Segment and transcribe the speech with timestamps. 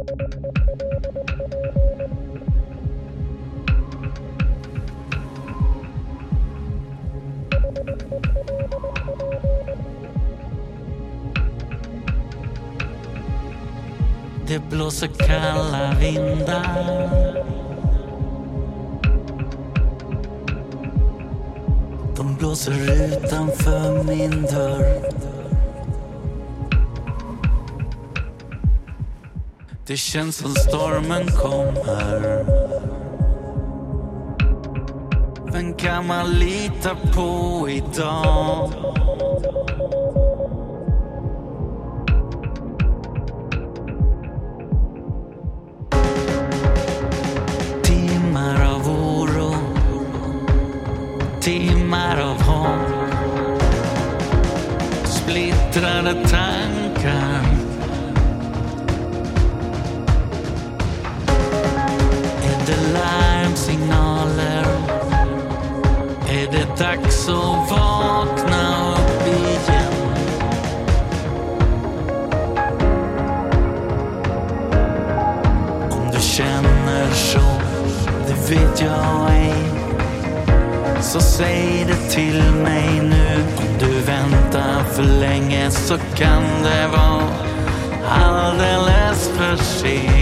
[0.00, 0.06] Det
[14.70, 17.44] blåser kalla vindar.
[22.16, 25.29] De blåser utanför min dörr.
[29.90, 32.44] Det känns som stormen kommer.
[35.52, 38.70] Vem kan man lita på idag?
[47.82, 49.54] Timmar av oro,
[51.40, 53.14] timmar av hopp.
[55.04, 57.69] Splittrade tankar.
[63.50, 64.64] Larmsignaler?
[66.28, 69.92] Är det dags att vakna upp igen?
[75.90, 77.40] Om du känner så,
[78.26, 79.54] det vet jag ej.
[81.00, 83.44] Så säg det till mig nu.
[83.56, 87.22] Om du väntar för länge så kan det vara
[88.08, 90.19] alldeles för sent.